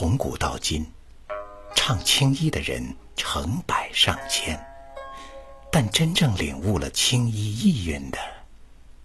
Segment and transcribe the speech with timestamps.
[0.00, 0.86] 从古到今，
[1.74, 4.56] 唱青衣的人成百上千，
[5.72, 8.18] 但真正领悟了青衣意蕴的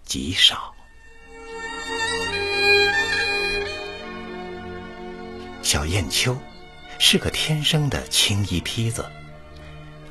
[0.05, 0.71] 极少。
[5.63, 6.37] 小燕秋
[6.99, 9.03] 是个天生的青衣坯子。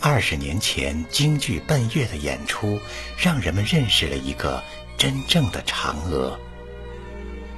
[0.01, 2.81] 二十年前京剧《奔月》的演出，
[3.17, 4.61] 让人们认识了一个
[4.99, 6.37] 真正的嫦娥。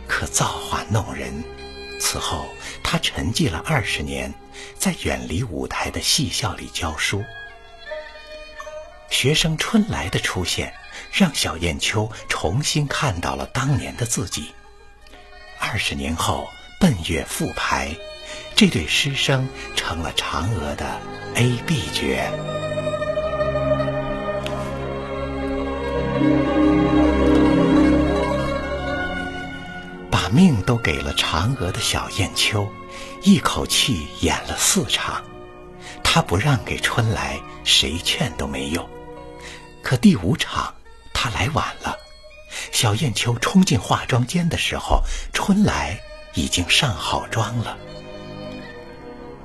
[0.06, 1.32] 可造化弄人，
[2.01, 2.48] 此后
[2.83, 4.33] 他沉寂了二十年，
[4.79, 7.23] 在远离舞台的戏校里教书。
[9.11, 10.75] 学生春来的出现，
[11.12, 14.52] 让小燕秋重新看到了当年的自己。
[15.59, 16.49] 二十年后。
[16.80, 17.96] 奔月复排，
[18.55, 21.01] 这对师生成了嫦娥的
[21.35, 22.05] A、B 角。
[30.35, 32.68] 命都给了嫦娥的小燕秋，
[33.23, 35.23] 一口气演了四场。
[36.02, 38.88] 他不让给春来，谁劝都没用。
[39.82, 40.74] 可第五场，
[41.12, 41.96] 他来晚了。
[42.73, 45.99] 小燕秋冲进化妆间的时候，春来。
[46.37, 47.79] 已经上好妆了，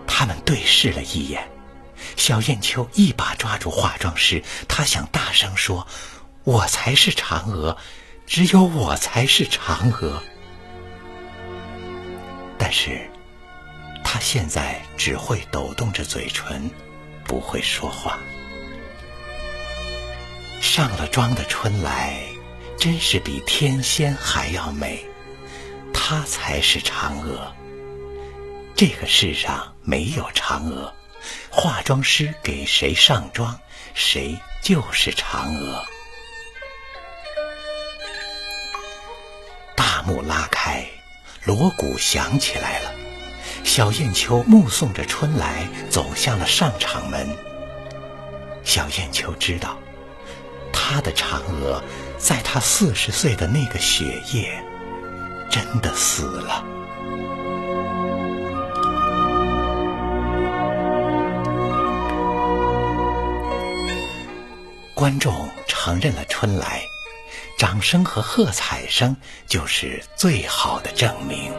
[0.07, 1.47] 他们对视了一眼，
[2.15, 5.87] 小燕秋一把抓住化妆师，她想大声说
[6.43, 7.77] ：“我才是嫦娥，
[8.25, 10.23] 只有我才是嫦娥。”
[12.69, 13.09] 但是，
[14.03, 16.69] 他现在只会抖动着嘴唇，
[17.25, 18.19] 不会说话。
[20.61, 22.21] 上了妆的春来，
[22.77, 25.03] 真是比天仙还要美。
[25.91, 27.51] 她才是嫦娥。
[28.75, 30.93] 这个世上没有嫦娥，
[31.49, 33.59] 化妆师给谁上妆，
[33.95, 35.83] 谁就是嫦娥。
[39.75, 40.85] 大幕拉开，
[41.45, 42.91] 锣鼓响起来了。
[43.63, 47.27] 小燕秋目送着春来走向了上场门。
[48.63, 49.77] 小燕秋知道，
[50.71, 51.81] 她的嫦娥，
[52.17, 54.63] 在她四十岁的那个雪夜。
[55.51, 56.63] 真的死了。
[64.93, 66.83] 观众承认了春来，
[67.59, 69.13] 掌声和喝彩声
[69.45, 71.51] 就是最好的证明。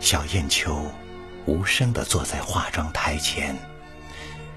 [0.00, 0.84] 小燕秋。
[1.46, 3.56] 无声地坐在化妆台前，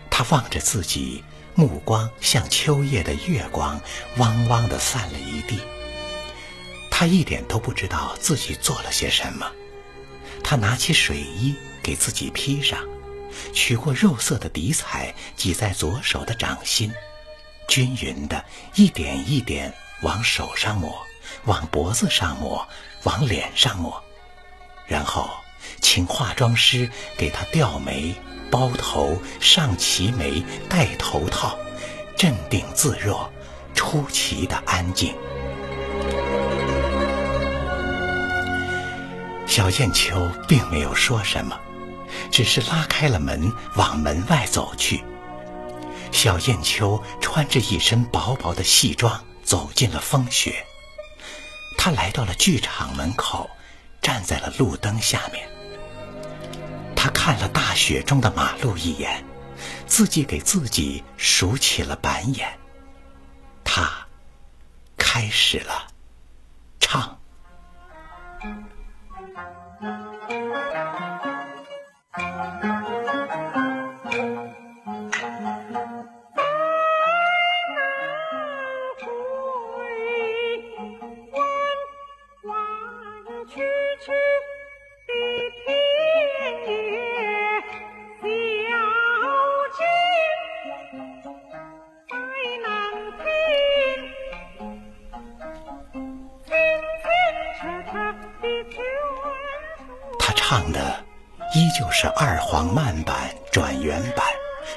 [0.09, 3.79] 他望着自己，目光像秋夜的月光，
[4.17, 5.59] 汪汪地散了一地。
[7.01, 9.51] 他一点都不知道自己做了些什么。
[10.43, 12.77] 他拿起水衣给自己披上，
[13.51, 16.93] 取过肉色的底彩挤在左手的掌心，
[17.67, 18.45] 均匀的
[18.75, 19.73] 一点一点
[20.03, 21.03] 往手上抹，
[21.45, 22.67] 往脖子上抹，
[23.01, 23.99] 往脸上抹，
[24.85, 25.27] 然后。
[25.79, 26.87] 请化妆师
[27.17, 28.15] 给他吊眉、
[28.51, 31.57] 包头、上齐眉、戴头套，
[32.15, 33.31] 镇定自若，
[33.73, 35.15] 出奇的安静。
[39.51, 41.59] 小燕秋并没有说什么，
[42.31, 45.03] 只是拉开了门往门外走去。
[46.09, 50.65] 小燕秋穿着一身薄薄的戏装走进了风雪，
[51.77, 53.49] 她来到了剧场门口，
[54.01, 55.45] 站在了路灯下面。
[56.95, 59.21] 他看了大雪中的马路一眼，
[59.85, 62.57] 自己给自己数起了板眼。
[63.65, 64.07] 他
[64.95, 65.87] 开始了
[66.79, 67.20] 唱。
[100.51, 101.01] 唱的
[101.55, 104.25] 依旧是二黄慢板转原板，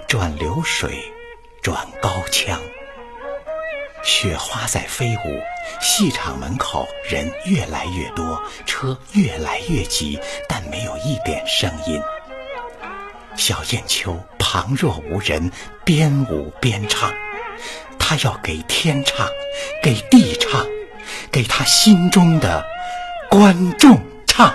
[0.07, 1.13] 转流水，
[1.65, 2.61] 转高腔。
[4.05, 5.43] 雪花在飞舞，
[5.81, 10.17] 戏场门口人越来越多，车越来越挤，
[10.49, 12.01] 但没有一点声音。
[13.35, 15.51] 小燕秋旁若无人，
[15.85, 17.13] 边舞边唱，
[17.99, 19.27] 他要给天唱，
[19.83, 20.65] 给地唱，
[21.33, 22.65] 给他心中的
[23.29, 24.55] 观众唱。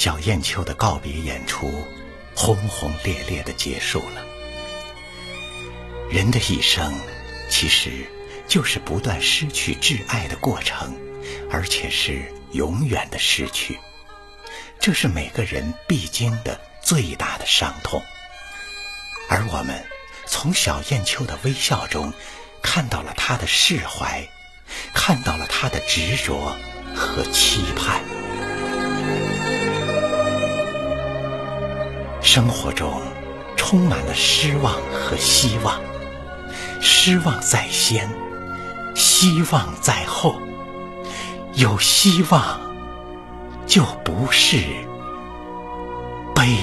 [0.00, 1.86] 小燕秋的告别演出
[2.34, 4.24] 轰轰烈烈的结束了。
[6.08, 6.98] 人的一生，
[7.50, 8.10] 其实
[8.48, 10.98] 就是不断失去挚爱的过程，
[11.50, 13.78] 而且是永远的失去。
[14.80, 18.02] 这是每个人必经的最大的伤痛。
[19.28, 19.84] 而我们
[20.24, 22.10] 从小燕秋的微笑中，
[22.62, 24.26] 看到了他的释怀，
[24.94, 26.56] 看到了他的执着
[26.96, 28.02] 和期盼。
[32.32, 33.02] 生活中
[33.56, 35.80] 充满了失望和希望，
[36.80, 38.08] 失望在先，
[38.94, 40.40] 希望在后。
[41.54, 42.60] 有希望，
[43.66, 44.58] 就不是
[46.32, 46.56] 悲。